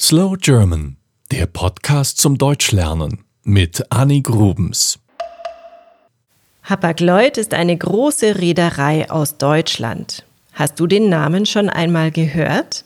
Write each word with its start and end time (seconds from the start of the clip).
Slow 0.00 0.34
German, 0.36 0.96
der 1.30 1.46
Podcast 1.46 2.18
zum 2.18 2.36
Deutschlernen 2.36 3.24
mit 3.44 3.80
Annie 3.90 4.22
Grubens. 4.22 4.98
Hapag-Lloyd 6.64 7.38
ist 7.38 7.54
eine 7.54 7.76
große 7.76 8.40
Reederei 8.40 9.08
aus 9.08 9.38
Deutschland. 9.38 10.26
Hast 10.52 10.80
du 10.80 10.88
den 10.88 11.08
Namen 11.08 11.46
schon 11.46 11.70
einmal 11.70 12.10
gehört? 12.10 12.84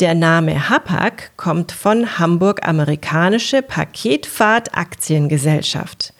Der 0.00 0.16
Name 0.16 0.68
Hapag 0.68 1.30
kommt 1.36 1.70
von 1.70 2.18
Hamburg-Amerikanische 2.18 3.62
Paketfahrt 3.62 4.76
Aktiengesellschaft. 4.76 6.12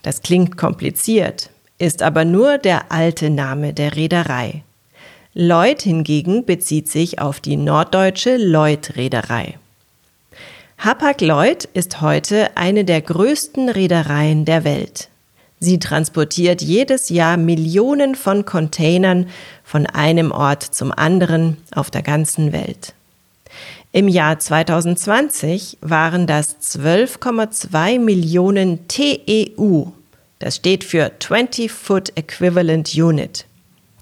Das 0.00 0.22
klingt 0.22 0.56
kompliziert, 0.56 1.50
ist 1.76 2.02
aber 2.02 2.24
nur 2.24 2.56
der 2.56 2.90
alte 2.90 3.28
Name 3.28 3.74
der 3.74 3.96
Reederei. 3.96 4.64
Lloyd 5.40 5.82
hingegen 5.82 6.44
bezieht 6.44 6.88
sich 6.88 7.20
auf 7.20 7.38
die 7.38 7.56
norddeutsche 7.56 8.38
Lloyd-Reederei. 8.38 9.56
Hapag-Lloyd 10.78 11.68
ist 11.74 12.00
heute 12.00 12.56
eine 12.56 12.84
der 12.84 13.00
größten 13.02 13.68
Reedereien 13.68 14.44
der 14.44 14.64
Welt. 14.64 15.08
Sie 15.60 15.78
transportiert 15.78 16.60
jedes 16.60 17.08
Jahr 17.08 17.36
Millionen 17.36 18.16
von 18.16 18.46
Containern 18.46 19.28
von 19.62 19.86
einem 19.86 20.32
Ort 20.32 20.64
zum 20.64 20.90
anderen 20.90 21.56
auf 21.72 21.92
der 21.92 22.02
ganzen 22.02 22.50
Welt. 22.50 22.94
Im 23.92 24.08
Jahr 24.08 24.40
2020 24.40 25.78
waren 25.80 26.26
das 26.26 26.58
12,2 26.58 28.00
Millionen 28.00 28.88
TEU. 28.88 29.92
Das 30.40 30.56
steht 30.56 30.82
für 30.82 31.12
20 31.16 31.70
Foot 31.70 32.10
Equivalent 32.16 32.92
Unit. 32.96 33.44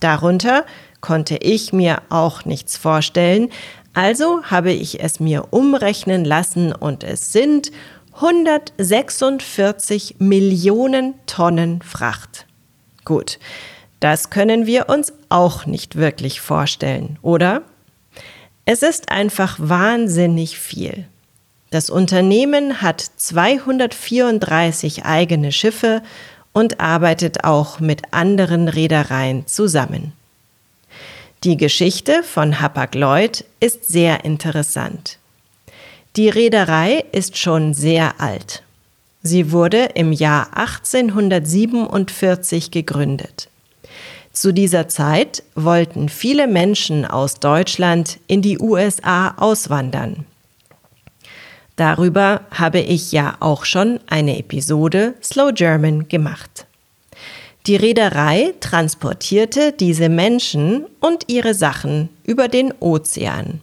Darunter 0.00 0.64
konnte 1.06 1.36
ich 1.36 1.72
mir 1.72 2.02
auch 2.08 2.44
nichts 2.44 2.76
vorstellen, 2.76 3.50
also 3.94 4.42
habe 4.42 4.72
ich 4.72 5.00
es 5.00 5.20
mir 5.20 5.52
umrechnen 5.52 6.24
lassen 6.24 6.72
und 6.72 7.04
es 7.04 7.32
sind 7.32 7.70
146 8.14 10.16
Millionen 10.18 11.14
Tonnen 11.26 11.80
Fracht. 11.82 12.46
Gut, 13.04 13.38
das 14.00 14.30
können 14.30 14.66
wir 14.66 14.88
uns 14.88 15.12
auch 15.28 15.64
nicht 15.64 15.94
wirklich 15.94 16.40
vorstellen, 16.40 17.20
oder? 17.22 17.62
Es 18.64 18.82
ist 18.82 19.12
einfach 19.12 19.58
wahnsinnig 19.60 20.58
viel. 20.58 21.06
Das 21.70 21.88
Unternehmen 21.88 22.82
hat 22.82 23.00
234 23.00 25.04
eigene 25.04 25.52
Schiffe 25.52 26.02
und 26.52 26.80
arbeitet 26.80 27.44
auch 27.44 27.78
mit 27.78 28.12
anderen 28.12 28.66
Reedereien 28.66 29.46
zusammen. 29.46 30.12
Die 31.46 31.56
Geschichte 31.56 32.22
von 32.24 32.60
Hapag-Lloyd 32.60 33.44
ist 33.60 33.86
sehr 33.86 34.24
interessant. 34.24 35.20
Die 36.16 36.28
Reederei 36.28 37.04
ist 37.12 37.36
schon 37.36 37.72
sehr 37.72 38.20
alt. 38.20 38.64
Sie 39.22 39.52
wurde 39.52 39.90
im 39.94 40.10
Jahr 40.10 40.48
1847 40.56 42.72
gegründet. 42.72 43.48
Zu 44.32 44.52
dieser 44.52 44.88
Zeit 44.88 45.44
wollten 45.54 46.08
viele 46.08 46.48
Menschen 46.48 47.04
aus 47.04 47.36
Deutschland 47.36 48.18
in 48.26 48.42
die 48.42 48.58
USA 48.58 49.34
auswandern. 49.36 50.26
Darüber 51.76 52.40
habe 52.50 52.80
ich 52.80 53.12
ja 53.12 53.36
auch 53.38 53.64
schon 53.64 54.00
eine 54.08 54.36
Episode 54.36 55.14
Slow 55.22 55.52
German 55.52 56.08
gemacht. 56.08 56.66
Die 57.66 57.76
Reederei 57.76 58.54
transportierte 58.60 59.72
diese 59.72 60.08
Menschen 60.08 60.86
und 61.00 61.24
ihre 61.26 61.52
Sachen 61.52 62.10
über 62.22 62.46
den 62.46 62.72
Ozean, 62.78 63.60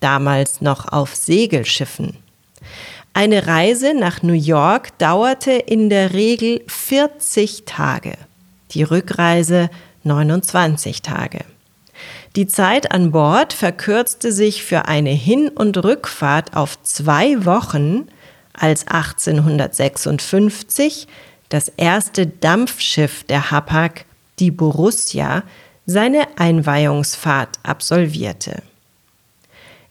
damals 0.00 0.62
noch 0.62 0.90
auf 0.90 1.14
Segelschiffen. 1.14 2.16
Eine 3.12 3.46
Reise 3.46 3.92
nach 3.92 4.22
New 4.22 4.32
York 4.32 4.96
dauerte 4.98 5.52
in 5.52 5.90
der 5.90 6.14
Regel 6.14 6.62
40 6.68 7.64
Tage, 7.66 8.14
die 8.70 8.82
Rückreise 8.82 9.68
29 10.04 11.02
Tage. 11.02 11.40
Die 12.36 12.46
Zeit 12.46 12.92
an 12.92 13.12
Bord 13.12 13.52
verkürzte 13.52 14.32
sich 14.32 14.64
für 14.64 14.86
eine 14.86 15.10
Hin- 15.10 15.50
und 15.50 15.84
Rückfahrt 15.84 16.56
auf 16.56 16.82
zwei 16.82 17.44
Wochen, 17.44 18.06
als 18.54 18.88
1856 18.88 21.08
das 21.54 21.68
erste 21.76 22.26
Dampfschiff 22.26 23.22
der 23.22 23.52
Hapag, 23.52 24.06
die 24.40 24.50
Borussia, 24.50 25.44
seine 25.86 26.26
Einweihungsfahrt 26.36 27.60
absolvierte. 27.62 28.60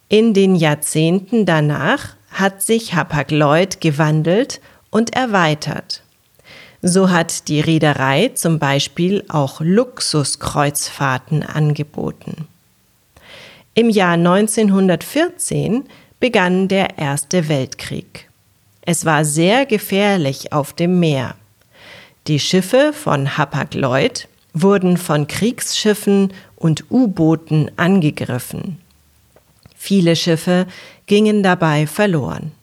In 0.10 0.34
den 0.34 0.58
Jahrzehnten 0.58 1.46
danach 1.46 2.18
hat 2.32 2.62
sich 2.62 2.96
Hapag-Lloyd 2.96 3.80
gewandelt 3.80 4.60
und 4.90 5.16
erweitert. 5.16 6.04
So 6.82 7.10
hat 7.10 7.48
die 7.48 7.62
Reederei 7.62 8.32
zum 8.34 8.60
Beispiel 8.60 9.24
auch 9.30 9.62
Luxuskreuzfahrten 9.62 11.44
angeboten. 11.44 12.46
Im 13.74 13.90
Jahr 13.90 14.16
1914 14.16 15.86
begann 16.20 16.68
der 16.68 16.98
Erste 16.98 17.48
Weltkrieg. 17.48 18.30
Es 18.82 19.06
war 19.06 19.24
sehr 19.24 19.66
gefährlich 19.66 20.52
auf 20.52 20.74
dem 20.74 21.00
Meer. 21.00 21.36
Die 22.28 22.40
Schiffe 22.40 22.94
von 22.94 23.38
Hapag-Lloyd 23.38 24.30
wurden 24.54 24.96
von 24.96 25.28
Kriegsschiffen 25.28 26.32
und 26.56 26.86
U-Booten 26.90 27.70
angegriffen. 27.76 28.78
Viele 29.76 30.16
Schiffe 30.16 30.66
gingen 31.06 31.44
dabei 31.44 31.86
verloren. 31.86 32.54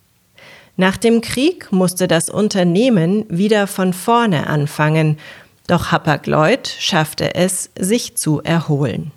Nach 0.78 0.97
dem 0.97 1.21
Krieg 1.21 1.71
musste 1.72 2.09
das 2.09 2.31
Unternehmen 2.31 3.26
wieder 3.28 3.66
von 3.66 3.93
vorne 3.93 4.47
anfangen, 4.47 5.19
doch 5.66 5.92
Hapag-Lloyd 5.92 6.66
schaffte 6.66 7.34
es, 7.34 7.69
sich 7.78 8.16
zu 8.16 8.41
erholen. 8.41 9.12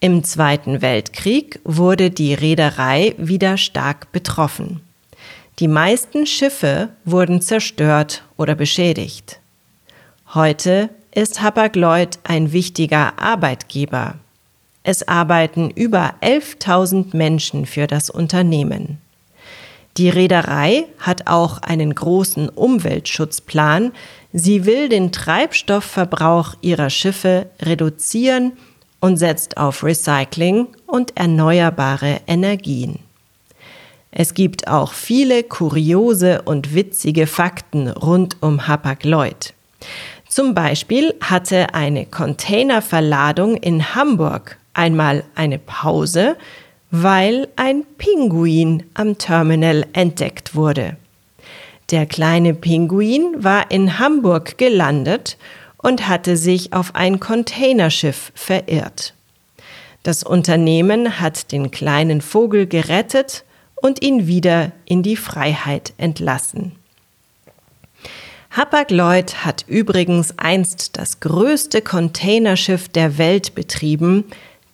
Im 0.00 0.24
Zweiten 0.24 0.80
Weltkrieg 0.80 1.60
wurde 1.64 2.10
die 2.10 2.32
Reederei 2.32 3.14
wieder 3.18 3.58
stark 3.58 4.12
betroffen. 4.12 4.80
Die 5.58 5.68
meisten 5.68 6.26
Schiffe 6.26 6.90
wurden 7.06 7.40
zerstört 7.40 8.24
oder 8.36 8.54
beschädigt. 8.54 9.40
Heute 10.34 10.90
ist 11.14 11.40
Hapag-Lloyd 11.40 12.18
ein 12.24 12.52
wichtiger 12.52 13.18
Arbeitgeber. 13.18 14.16
Es 14.82 15.08
arbeiten 15.08 15.70
über 15.70 16.14
11.000 16.20 17.16
Menschen 17.16 17.64
für 17.64 17.86
das 17.86 18.10
Unternehmen. 18.10 18.98
Die 19.96 20.10
Reederei 20.10 20.84
hat 20.98 21.26
auch 21.26 21.62
einen 21.62 21.94
großen 21.94 22.50
Umweltschutzplan. 22.50 23.92
Sie 24.34 24.66
will 24.66 24.90
den 24.90 25.10
Treibstoffverbrauch 25.10 26.54
ihrer 26.60 26.90
Schiffe 26.90 27.46
reduzieren 27.62 28.52
und 29.00 29.16
setzt 29.16 29.56
auf 29.56 29.82
Recycling 29.82 30.68
und 30.86 31.16
erneuerbare 31.16 32.20
Energien. 32.26 33.05
Es 34.18 34.32
gibt 34.32 34.66
auch 34.66 34.94
viele 34.94 35.42
kuriose 35.42 36.40
und 36.40 36.74
witzige 36.74 37.26
Fakten 37.26 37.90
rund 37.90 38.38
um 38.40 38.66
Hapag-Lloyd. 38.66 39.52
Zum 40.26 40.54
Beispiel 40.54 41.12
hatte 41.20 41.74
eine 41.74 42.06
Containerverladung 42.06 43.58
in 43.58 43.94
Hamburg 43.94 44.56
einmal 44.72 45.22
eine 45.34 45.58
Pause, 45.58 46.38
weil 46.90 47.48
ein 47.56 47.84
Pinguin 47.98 48.84
am 48.94 49.18
Terminal 49.18 49.84
entdeckt 49.92 50.54
wurde. 50.54 50.96
Der 51.90 52.06
kleine 52.06 52.54
Pinguin 52.54 53.44
war 53.44 53.70
in 53.70 53.98
Hamburg 53.98 54.56
gelandet 54.56 55.36
und 55.76 56.08
hatte 56.08 56.38
sich 56.38 56.72
auf 56.72 56.94
ein 56.94 57.20
Containerschiff 57.20 58.32
verirrt. 58.34 59.12
Das 60.04 60.22
Unternehmen 60.22 61.20
hat 61.20 61.52
den 61.52 61.70
kleinen 61.70 62.22
Vogel 62.22 62.66
gerettet 62.66 63.44
und 63.76 64.02
ihn 64.02 64.26
wieder 64.26 64.72
in 64.84 65.02
die 65.02 65.16
Freiheit 65.16 65.92
entlassen. 65.98 66.72
Hapag-Lloyd 68.50 69.44
hat 69.44 69.64
übrigens 69.68 70.38
einst 70.38 70.96
das 70.96 71.20
größte 71.20 71.82
Containerschiff 71.82 72.88
der 72.88 73.18
Welt 73.18 73.54
betrieben, 73.54 74.24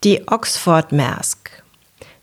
die 0.05 0.29
Oxford 0.29 0.93
Maersk. 0.93 1.51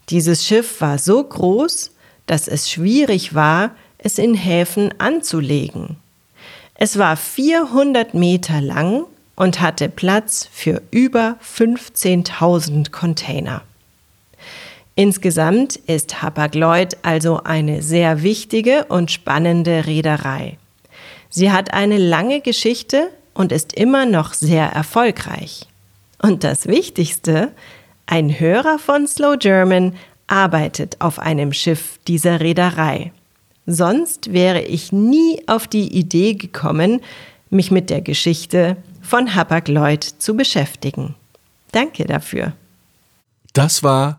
Dieses 0.10 0.46
Schiff 0.46 0.80
war 0.80 0.98
so 0.98 1.24
groß, 1.24 1.92
dass 2.28 2.48
es 2.48 2.70
schwierig 2.70 3.36
war, 3.36 3.72
es 3.98 4.18
in 4.18 4.36
Häfen 4.36 4.94
anzulegen. 5.00 5.98
Es 6.76 6.98
war 6.98 7.18
400 7.18 8.14
Meter 8.14 8.62
lang 8.62 9.04
und 9.36 9.60
hatte 9.60 9.90
Platz 9.90 10.48
für 10.52 10.82
über 10.92 11.38
15.000 11.44 12.92
Container. 12.92 13.64
Insgesamt 15.00 15.78
ist 15.78 16.22
Hapag-Lloyd 16.22 16.98
also 17.04 17.42
eine 17.46 17.82
sehr 17.82 18.22
wichtige 18.22 18.84
und 18.90 19.12
spannende 19.12 19.86
Reederei. 19.86 20.58
Sie 21.30 21.54
hat 21.54 21.74
eine 21.74 21.98
lange 21.98 22.42
Geschichte 22.42 23.10
und 23.34 23.54
ist 23.54 23.72
immer 23.72 24.06
noch 24.06 24.34
sehr 24.34 24.66
erfolgreich. 24.66 25.68
Und 26.22 26.44
das 26.44 26.68
Wichtigste, 26.68 27.54
ein 28.08 28.42
Hörer 28.42 28.78
von 28.78 29.08
Slow 29.08 29.38
German 29.38 29.96
arbeitet 30.28 30.98
auf 31.00 31.18
einem 31.18 31.54
Schiff 31.54 31.98
dieser 32.06 32.42
Reederei. 32.42 33.14
Sonst 33.66 34.34
wäre 34.34 34.64
ich 34.64 34.92
nie 34.92 35.42
auf 35.48 35.66
die 35.66 35.98
Idee 35.98 36.34
gekommen, 36.34 37.00
mich 37.50 37.72
mit 37.72 37.90
der 37.90 38.02
Geschichte 38.02 38.76
von 39.02 39.34
Hapag-Lloyd 39.34 40.04
zu 40.04 40.36
beschäftigen. 40.36 41.16
Danke 41.72 42.04
dafür. 42.04 42.52
Das 43.54 43.82
war 43.82 44.19